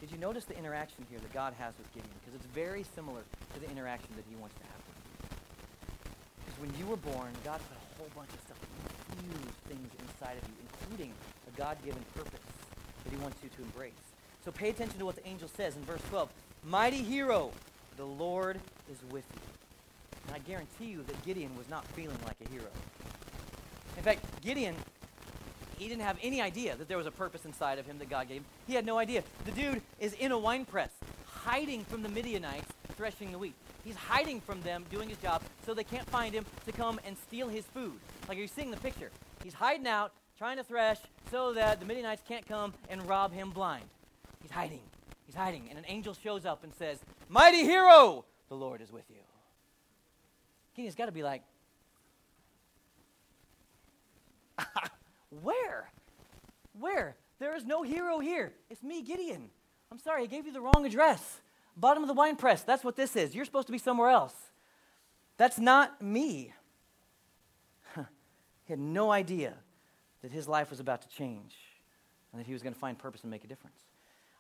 [0.04, 2.12] Did you notice the interaction here that God has with Gideon?
[2.20, 3.22] Because it's very similar
[3.54, 5.16] to the interaction that he wants to have with you.
[6.44, 8.60] Because when you were born, God put a whole bunch of stuff,
[9.16, 11.13] huge things inside of you, including
[11.48, 12.44] a God given purpose
[13.06, 13.94] that he wants you to embrace.
[14.44, 16.28] So pay attention to what the angel says in verse 12
[16.66, 17.52] Mighty hero,
[17.96, 18.60] the Lord
[18.92, 19.42] is with you.
[20.28, 22.68] And I guarantee you that Gideon was not feeling like a hero.
[23.96, 24.76] In fact, Gideon,
[25.84, 28.30] he didn't have any idea that there was a purpose inside of him that God
[28.30, 28.46] gave him.
[28.65, 29.22] He had no idea.
[29.43, 30.91] The dude is in a wine press,
[31.26, 33.54] hiding from the Midianites, threshing the wheat.
[33.84, 37.17] He's hiding from them, doing his job, so they can't find him to come and
[37.17, 37.96] steal his food.
[38.30, 39.12] Like, are you seeing the picture?
[39.43, 43.50] He's hiding out, trying to thresh so that the Midianites can't come and rob him
[43.50, 43.84] blind.
[44.41, 44.80] He's hiding.
[45.26, 45.65] He's hiding.
[45.69, 49.17] And an angel shows up and says, Mighty hero, the Lord is with you.
[50.76, 51.43] Gideon's got to be like,
[55.41, 55.89] Where?
[56.80, 57.15] Where?
[57.39, 58.54] There is no hero here.
[58.69, 59.50] It's me, Gideon.
[59.91, 61.41] I'm sorry, I gave you the wrong address.
[61.76, 62.63] Bottom of the wine press.
[62.63, 63.36] That's what this is.
[63.36, 64.36] You're supposed to be somewhere else.
[65.38, 66.54] That's not me.
[67.96, 68.04] he
[68.74, 69.54] had no idea
[70.22, 71.56] that his life was about to change
[72.32, 73.78] and that he was going to find purpose and make a difference.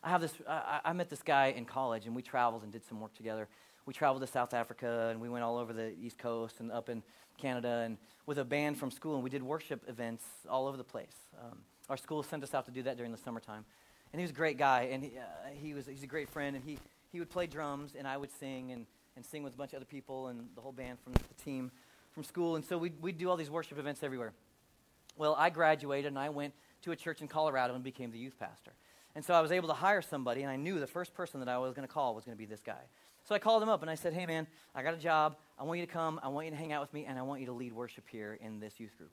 [0.03, 2.85] I, have this, I, I met this guy in college, and we traveled and did
[2.85, 3.47] some work together.
[3.85, 6.87] We traveled to South Africa, and we went all over the East Coast and up
[6.89, 7.03] in
[7.37, 10.83] Canada, and with a band from school, and we did worship events all over the
[10.83, 11.15] place.
[11.43, 11.57] Um,
[11.89, 13.65] our school sent us out to do that during the summertime.
[14.13, 16.55] And he was a great guy, and he, uh, he was, he's a great friend,
[16.55, 16.77] and he,
[17.11, 18.85] he would play drums, and I would sing, and,
[19.17, 21.69] and sing with a bunch of other people, and the whole band from the team
[22.13, 22.55] from school.
[22.55, 24.31] And so we'd, we'd do all these worship events everywhere.
[25.17, 28.37] Well, I graduated and I went to a church in Colorado and became the youth
[28.39, 28.71] pastor.
[29.15, 31.49] And so I was able to hire somebody, and I knew the first person that
[31.49, 32.81] I was going to call was going to be this guy.
[33.23, 35.37] So I called him up and I said, Hey, man, I got a job.
[35.57, 36.19] I want you to come.
[36.23, 38.05] I want you to hang out with me, and I want you to lead worship
[38.09, 39.11] here in this youth group.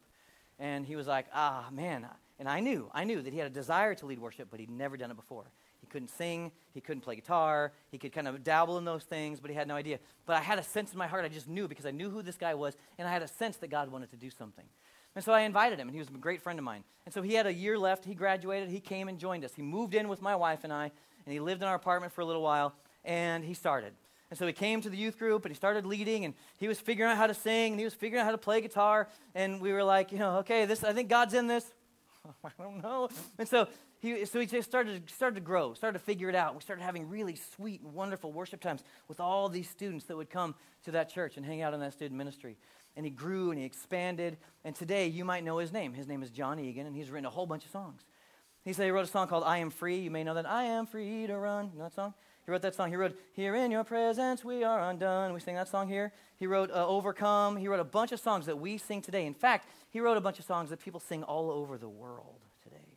[0.59, 2.07] And he was like, Ah, man.
[2.38, 4.70] And I knew, I knew that he had a desire to lead worship, but he'd
[4.70, 5.44] never done it before.
[5.83, 9.40] He couldn't sing, he couldn't play guitar, he could kind of dabble in those things,
[9.40, 9.99] but he had no idea.
[10.25, 12.23] But I had a sense in my heart, I just knew because I knew who
[12.23, 14.64] this guy was, and I had a sense that God wanted to do something.
[15.14, 16.85] And so I invited him, and he was a great friend of mine.
[17.05, 18.05] And so he had a year left.
[18.05, 18.70] He graduated.
[18.70, 19.55] He came and joined us.
[19.55, 20.85] He moved in with my wife and I,
[21.27, 23.93] and he lived in our apartment for a little while, and he started.
[24.31, 26.79] And so he came to the youth group and he started leading and he was
[26.79, 29.09] figuring out how to sing and he was figuring out how to play guitar.
[29.35, 31.73] And we were like, you know, okay, this I think God's in this.
[32.45, 33.09] I don't know.
[33.39, 33.67] And so
[34.01, 36.55] he, so he just started, started to grow, started to figure it out.
[36.55, 40.31] We started having really sweet and wonderful worship times with all these students that would
[40.31, 42.57] come to that church and hang out in that student ministry.
[42.97, 44.39] And he grew and he expanded.
[44.65, 45.93] And today you might know his name.
[45.93, 48.03] His name is Jon Egan, and he's written a whole bunch of songs.
[48.63, 49.99] He said he wrote a song called I Am Free.
[49.99, 50.49] You may know that.
[50.49, 51.71] I am free to run.
[51.73, 52.15] You know that song?
[52.44, 52.90] He wrote that song.
[52.90, 55.33] He wrote, Here in your presence we are undone.
[55.33, 56.12] We sing that song here.
[56.37, 57.57] He wrote uh, Overcome.
[57.57, 59.26] He wrote a bunch of songs that we sing today.
[59.26, 62.40] In fact, he wrote a bunch of songs that people sing all over the world
[62.62, 62.96] today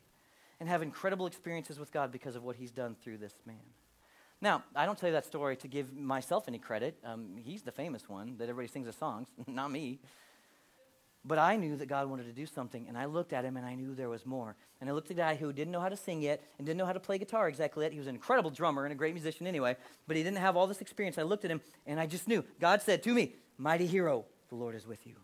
[0.60, 3.58] and have incredible experiences with God because of what he's done through this man.
[4.42, 6.98] Now, I don't tell you that story to give myself any credit.
[7.06, 10.00] Um, he's the famous one that everybody sings his songs, not me.
[11.26, 13.66] But I knew that God wanted to do something, and I looked at him and
[13.66, 14.58] I knew there was more.
[14.82, 16.78] And I looked at a guy who didn't know how to sing yet and didn't
[16.78, 17.94] know how to play guitar exactly yet.
[17.94, 20.68] He was an incredible drummer and a great musician anyway, but he didn't have all
[20.68, 21.18] this experience.
[21.18, 22.44] I looked at him and I just knew.
[22.60, 25.16] God said to me, Mighty hero, the Lord is with you.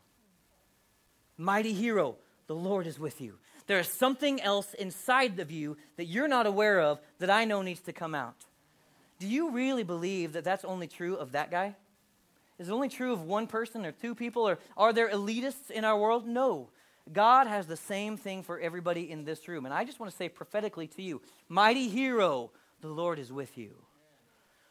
[1.37, 2.15] Mighty hero,
[2.47, 3.35] the Lord is with you.
[3.67, 7.61] There is something else inside of you that you're not aware of that I know
[7.61, 8.45] needs to come out.
[9.19, 11.75] Do you really believe that that's only true of that guy?
[12.59, 14.47] Is it only true of one person or two people?
[14.47, 16.27] Or are there elitists in our world?
[16.27, 16.69] No.
[17.11, 19.65] God has the same thing for everybody in this room.
[19.65, 23.57] And I just want to say prophetically to you Mighty hero, the Lord is with
[23.57, 23.75] you.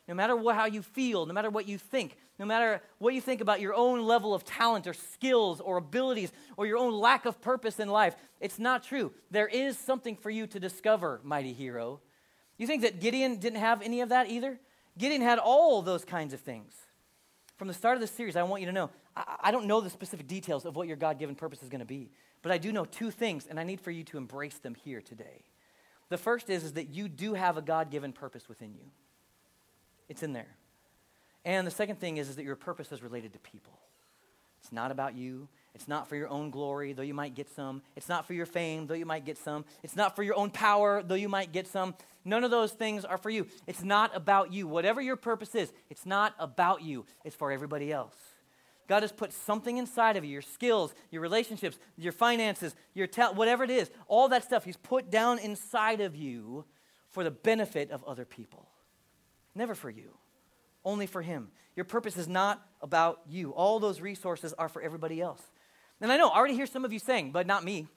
[0.07, 3.21] No matter what, how you feel, no matter what you think, no matter what you
[3.21, 7.27] think about your own level of talent or skills or abilities or your own lack
[7.27, 9.13] of purpose in life, it's not true.
[9.31, 12.01] There is something for you to discover, mighty hero.
[12.57, 14.59] You think that Gideon didn't have any of that either?
[14.97, 16.75] Gideon had all those kinds of things
[17.59, 19.81] from the start of this series, I want you to know I, I don't know
[19.81, 22.59] the specific details of what your God given purpose is going to be, but I
[22.59, 25.43] do know two things, and I need for you to embrace them here today.
[26.09, 28.91] The first is, is that you do have a God given purpose within you,
[30.09, 30.57] it's in there.
[31.45, 33.79] And the second thing is, is that your purpose is related to people.
[34.61, 35.49] It's not about you.
[35.75, 37.83] It's not for your own glory, though you might get some.
[37.95, 39.65] It's not for your fame, though you might get some.
[39.83, 41.95] It's not for your own power, though you might get some.
[42.29, 43.47] None of those things are for you.
[43.67, 44.69] It's not about you.
[44.69, 48.15] Whatever your purpose is, it's not about you, it's for everybody else.
[48.87, 53.37] God has put something inside of you your skills, your relationships, your finances, your talent,
[53.37, 56.67] whatever it is, all that stuff He's put down inside of you
[57.11, 58.69] for the benefit of other people.
[59.55, 60.17] Never for you,
[60.85, 61.49] only for Him.
[61.77, 63.53] Your purpose is not about you.
[63.53, 65.43] All those resources are for everybody else.
[66.01, 67.89] And I know, I already hear some of you saying, but not me.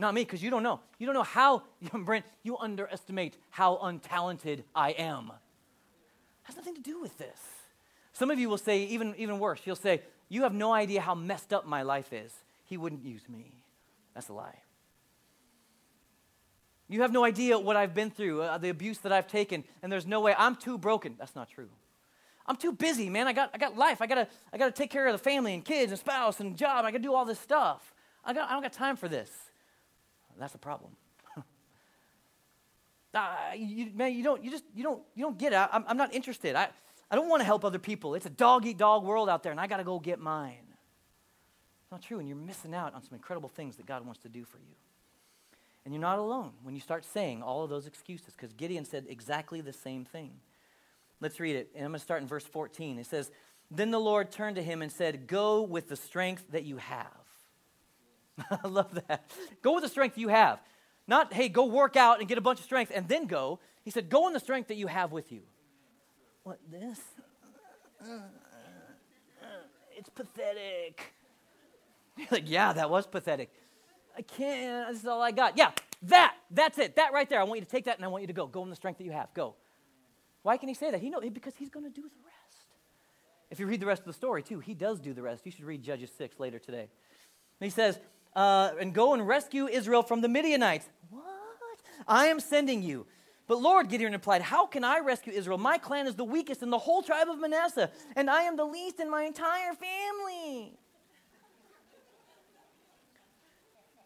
[0.00, 0.80] Not me, because you don't know.
[0.98, 5.26] You don't know how, Brent, you underestimate how untalented I am.
[5.26, 7.38] It has nothing to do with this.
[8.14, 11.14] Some of you will say, even, even worse, you'll say, You have no idea how
[11.14, 12.32] messed up my life is.
[12.64, 13.52] He wouldn't use me.
[14.14, 14.56] That's a lie.
[16.88, 19.92] You have no idea what I've been through, uh, the abuse that I've taken, and
[19.92, 21.14] there's no way I'm too broken.
[21.18, 21.68] That's not true.
[22.46, 23.28] I'm too busy, man.
[23.28, 24.00] I got, I got life.
[24.00, 26.86] I gotta, I gotta take care of the family and kids and spouse and job.
[26.86, 27.92] I gotta do all this stuff.
[28.24, 29.30] I, got, I don't got time for this.
[30.40, 30.92] That's a problem.
[33.14, 35.56] uh, you, man, you don't, you just, you don't, you don't get it.
[35.56, 36.56] I, I'm, I'm not interested.
[36.56, 36.68] I,
[37.10, 38.14] I don't want to help other people.
[38.14, 40.56] It's a dog eat dog world out there, and I got to go get mine.
[41.82, 44.28] It's not true, and you're missing out on some incredible things that God wants to
[44.28, 44.74] do for you.
[45.84, 49.06] And you're not alone when you start saying all of those excuses, because Gideon said
[49.08, 50.32] exactly the same thing.
[51.20, 51.70] Let's read it.
[51.74, 52.98] And I'm going to start in verse 14.
[52.98, 53.30] It says,
[53.70, 57.19] Then the Lord turned to him and said, Go with the strength that you have.
[58.64, 59.30] I love that.
[59.62, 60.60] Go with the strength you have.
[61.06, 63.58] Not, hey, go work out and get a bunch of strength and then go.
[63.82, 65.42] He said, Go in the strength that you have with you.
[66.44, 67.00] What, this?
[69.96, 71.12] It's pathetic.
[72.16, 73.50] You're like, yeah, that was pathetic.
[74.16, 74.88] I can't.
[74.88, 75.56] This is all I got.
[75.58, 75.72] Yeah,
[76.02, 76.34] that.
[76.50, 76.96] That's it.
[76.96, 77.40] That right there.
[77.40, 78.46] I want you to take that and I want you to go.
[78.46, 79.32] Go in the strength that you have.
[79.34, 79.54] Go.
[80.42, 81.00] Why can he say that?
[81.00, 82.66] He know because he's going to do the rest.
[83.50, 85.44] If you read the rest of the story too, he does do the rest.
[85.44, 86.88] You should read Judges 6 later today.
[87.60, 87.98] And he says,
[88.34, 90.88] uh, and go and rescue Israel from the Midianites.
[91.10, 91.24] What?
[92.06, 93.06] I am sending you.
[93.46, 95.58] But Lord, Gideon replied, How can I rescue Israel?
[95.58, 98.64] My clan is the weakest in the whole tribe of Manasseh, and I am the
[98.64, 100.72] least in my entire family.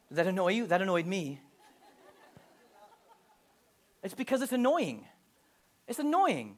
[0.09, 0.67] Does that annoy you?
[0.67, 1.41] That annoyed me.
[4.03, 5.05] It's because it's annoying.
[5.89, 6.57] It's annoying.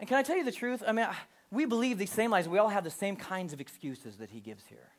[0.00, 0.82] And can I tell you the truth?
[0.86, 1.06] I mean,
[1.50, 2.48] we believe these same lies.
[2.48, 4.90] We all have the same kinds of excuses that he gives here.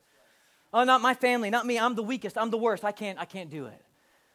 [0.73, 1.79] Oh, not my family, not me.
[1.79, 2.37] I'm the weakest.
[2.37, 2.83] I'm the worst.
[2.83, 3.81] I can't, I can't do it.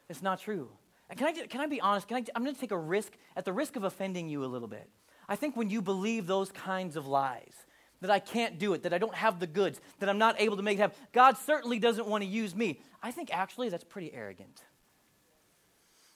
[0.09, 0.69] It's not true.
[1.09, 2.09] And can I, can I be honest?
[2.09, 4.47] Can I, I'm going to take a risk, at the risk of offending you a
[4.47, 4.89] little bit.
[5.29, 7.53] I think when you believe those kinds of lies,
[8.01, 10.57] that I can't do it, that I don't have the goods, that I'm not able
[10.57, 12.81] to make it happen, God certainly doesn't want to use me.
[13.03, 14.63] I think actually that's pretty arrogant.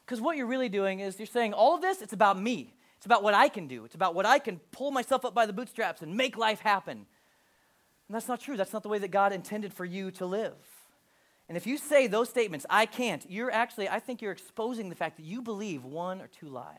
[0.04, 2.74] Because what you're really doing is you're saying all of this, it's about me.
[2.96, 3.84] It's about what I can do.
[3.84, 7.06] It's about what I can pull myself up by the bootstraps and make life happen.
[8.08, 8.56] And that's not true.
[8.56, 10.54] That's not the way that God intended for you to live.
[11.48, 14.94] And if you say those statements, I can't, you're actually, I think you're exposing the
[14.94, 16.78] fact that you believe one or two lies.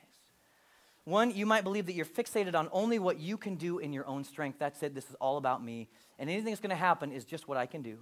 [1.03, 4.07] One, you might believe that you're fixated on only what you can do in your
[4.07, 4.57] own strength.
[4.57, 4.95] That's it.
[4.95, 5.87] This is all about me.
[6.17, 7.99] And anything that's going to happen is just what I can do.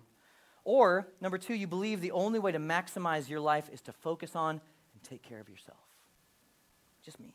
[0.63, 4.33] Or, number two, you believe the only way to maximize your life is to focus
[4.35, 4.61] on
[4.93, 5.77] and take care of yourself.
[7.03, 7.33] Just me.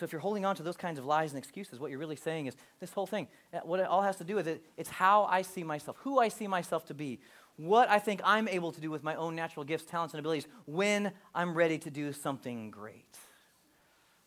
[0.00, 2.16] So if you're holding on to those kinds of lies and excuses, what you're really
[2.16, 4.88] saying is this whole thing, uh, what it all has to do with it, it's
[4.88, 7.20] how I see myself, who I see myself to be,
[7.58, 10.46] what I think I'm able to do with my own natural gifts, talents, and abilities
[10.64, 13.18] when I'm ready to do something great.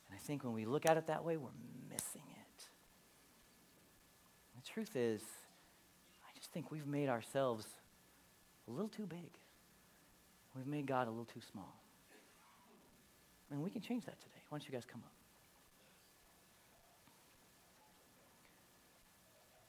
[0.08, 1.50] And I think when we look at it that way, we're
[1.90, 2.66] missing it.
[4.56, 5.24] The truth is,
[6.24, 7.66] I just think we've made ourselves
[8.68, 9.40] a little too big.
[10.56, 11.82] We've made God a little too small.
[13.50, 14.44] And we can change that today.
[14.50, 15.23] Why don't you guys come up?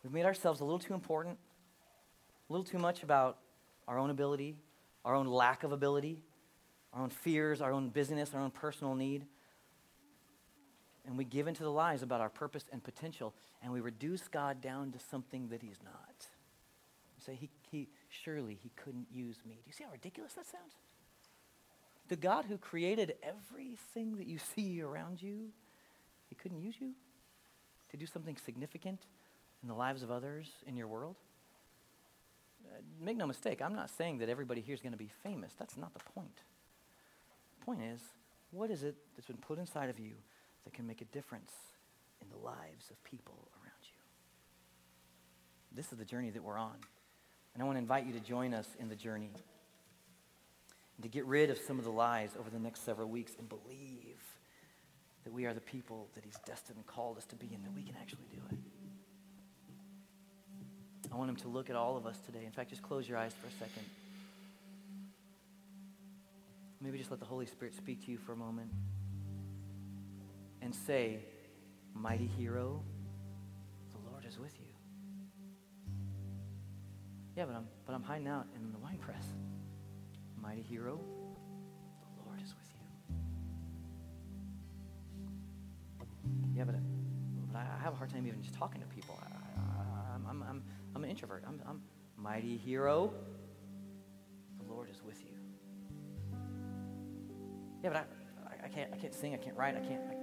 [0.05, 1.39] We've made ourselves a little too important,
[2.49, 3.39] a little too much about
[3.89, 4.55] our own ability,
[5.05, 6.23] our own lack of ability,
[6.93, 9.27] our own fears, our own busyness, our own personal need
[11.07, 14.61] and we give into the lies about our purpose and potential, and we reduce God
[14.61, 16.27] down to something that He's not.
[17.17, 19.55] We say, he, he, Surely He couldn't use me.
[19.55, 20.73] Do you see how ridiculous that sounds?
[22.09, 25.51] The God who created everything that you see around you,
[26.29, 26.93] He couldn't use you
[27.91, 29.01] to do something significant
[29.65, 31.17] in the lives of others in your world?
[32.67, 35.55] Uh, make no mistake, I'm not saying that everybody here is going to be famous.
[35.59, 36.43] That's not the point.
[37.59, 38.01] The point is,
[38.51, 40.13] what is it that's been put inside of you
[40.65, 41.53] that can make a difference
[42.23, 43.99] in the lives of people around you.
[45.75, 46.77] This is the journey that we're on.
[47.55, 49.31] And I want to invite you to join us in the journey
[51.03, 54.21] to get rid of some of the lies over the next several weeks and believe
[55.25, 57.75] that we are the people that He's destined and called us to be and that
[57.75, 58.59] we can actually do it.
[61.15, 62.45] I want Him to look at all of us today.
[62.45, 63.85] In fact, just close your eyes for a second.
[66.81, 68.73] Maybe just let the Holy Spirit speak to you for a moment
[70.61, 71.21] and say,
[71.95, 72.83] Mighty hero,
[73.93, 74.67] the Lord is with you.
[77.37, 79.25] Yeah, but I'm, but I'm hiding out in the wine press.
[80.43, 80.99] Mighty hero,
[82.19, 82.81] the Lord is with you.
[86.57, 86.75] Yeah, but,
[87.53, 89.17] but I have a hard time even just talking to people.
[89.23, 90.63] I, am I'm, I'm,
[90.95, 91.45] I'm an introvert.
[91.47, 91.83] I'm, I'm
[92.17, 93.13] mighty hero,
[94.59, 95.35] the Lord is with you.
[97.83, 98.01] Yeah, but I,
[98.49, 100.15] I, I can't, I can't sing, I can't write, I can't, I,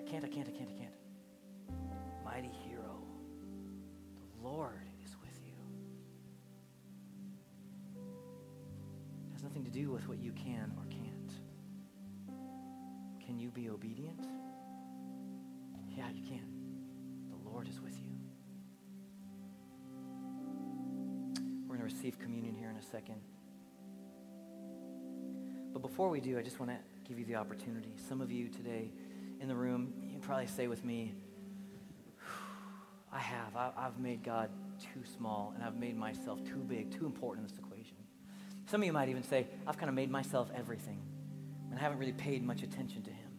[0.00, 0.94] I can't, I can't, I can't, I can't.
[2.24, 3.02] Mighty hero,
[4.42, 5.52] the Lord is with you.
[9.28, 11.32] It has nothing to do with what you can or can't.
[13.24, 14.26] Can you be obedient?
[15.96, 16.48] Yeah, you can.
[17.28, 18.13] The Lord is with you.
[21.74, 23.16] We're going to receive communion here in a second.
[25.72, 27.94] But before we do, I just want to give you the opportunity.
[28.08, 28.92] Some of you today,
[29.40, 31.14] in the room, you probably say with me,
[33.12, 33.56] I have.
[33.56, 37.52] I, have made God too small, and I've made myself too big, too important in
[37.52, 37.96] this equation.
[38.70, 41.02] Some of you might even say, I've kind of made myself everything,
[41.70, 43.32] and I haven't really paid much attention to Him.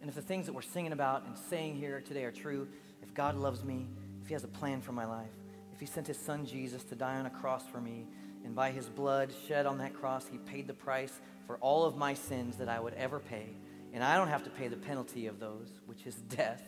[0.00, 2.66] And if the things that we're singing about and saying here today are true,
[3.02, 3.86] if God loves me,
[4.22, 5.28] if He has a plan for my life,
[5.78, 8.08] if He sent His Son Jesus to die on a cross for me,
[8.44, 11.96] and by His blood shed on that cross, He paid the price for all of
[11.96, 13.46] my sins that I would ever pay
[13.92, 16.62] and I don't have to pay the penalty of those, which is death.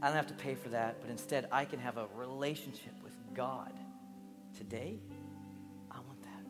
[0.00, 3.12] I don't have to pay for that, but instead I can have a relationship with
[3.34, 3.72] God.
[4.56, 4.98] Today,
[5.90, 6.46] I want that.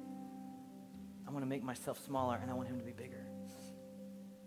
[1.27, 3.25] I want to make myself smaller and I want Him to be bigger.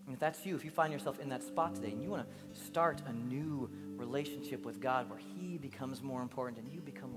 [0.05, 2.25] And if that's you, if you find yourself in that spot today and you want
[2.25, 7.13] to start a new relationship with God where He becomes more important and you become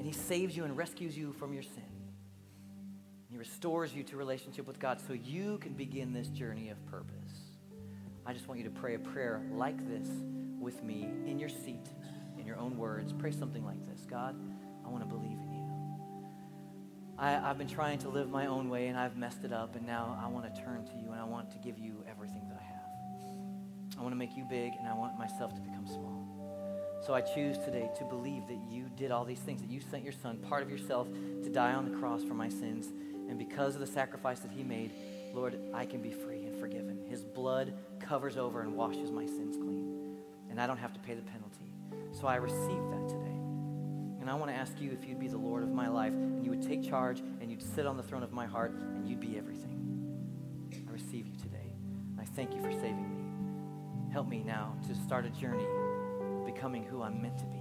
[0.00, 1.82] and He saves you and rescues you from your sin,
[3.28, 7.14] he restores you to relationship with God so you can begin this journey of purpose.
[8.24, 10.08] I just want you to pray a prayer like this
[10.58, 11.86] with me in your seat,
[12.38, 13.12] in your own words.
[13.12, 14.36] Pray something like this God,
[14.86, 15.68] I want to believe in you.
[17.18, 19.86] I, have been trying to live my own way and I've messed it up, and
[19.86, 22.58] now I want to turn to you and I want to give you everything that
[22.58, 23.98] I have.
[23.98, 26.19] I want to make you big and I want myself to become small.
[27.00, 30.04] So I choose today to believe that you did all these things, that you sent
[30.04, 32.88] your son, part of yourself, to die on the cross for my sins
[33.28, 34.90] And because of the sacrifice that he made,
[35.32, 37.04] Lord, I can be free and forgiven.
[37.08, 40.18] His blood covers over and washes my sins clean.
[40.50, 41.72] And I don't have to pay the penalty.
[42.10, 42.58] So I receive
[42.90, 43.38] that today.
[44.20, 46.44] And I want to ask you if you'd be the Lord of my life and
[46.44, 49.20] you would take charge and you'd sit on the throne of my heart and you'd
[49.20, 49.78] be everything.
[50.88, 51.72] I receive you today.
[52.18, 54.12] I thank you for saving me.
[54.12, 55.64] Help me now to start a journey
[56.60, 57.59] becoming who I'm meant to be.